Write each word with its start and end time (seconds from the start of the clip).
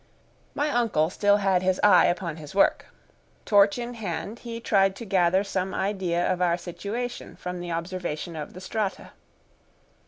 My 0.55 0.71
uncle 0.71 1.11
still 1.11 1.37
had 1.37 1.61
his 1.61 1.79
eye 1.83 2.07
upon 2.07 2.37
his 2.37 2.55
work. 2.55 2.87
Torch 3.45 3.77
in 3.77 3.93
hand, 3.93 4.39
he 4.39 4.59
tried 4.59 4.95
to 4.95 5.05
gather 5.05 5.43
some 5.43 5.75
idea 5.75 6.25
of 6.33 6.41
our 6.41 6.57
situation 6.57 7.35
from 7.35 7.59
the 7.59 7.69
observation 7.71 8.35
of 8.35 8.53
the 8.53 8.61
strata. 8.61 9.11